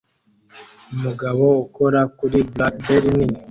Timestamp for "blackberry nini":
2.53-3.39